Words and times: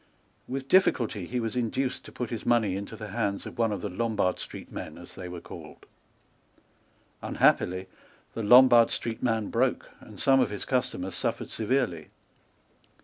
With 0.47 0.67
difficulty 0.67 1.27
he 1.27 1.39
was 1.39 1.55
induced 1.55 2.03
to 2.05 2.11
put 2.11 2.31
his 2.31 2.43
money 2.43 2.75
into 2.75 2.95
the 2.95 3.09
hands 3.09 3.45
of 3.45 3.59
one 3.59 3.71
of 3.71 3.81
the 3.81 3.89
Lombard 3.89 4.39
Street 4.39 4.71
men, 4.71 4.97
as 4.97 5.13
they 5.13 5.29
were 5.29 5.39
called. 5.39 5.85
Unhappily, 7.21 7.87
the 8.33 8.41
Lombard 8.41 8.89
Street 8.89 9.21
man 9.21 9.51
broke, 9.51 9.91
and 9.99 10.19
some 10.19 10.39
of 10.39 10.49
his 10.49 10.65
customers 10.65 11.13
suffered 11.15 11.51
severely. 11.51 12.07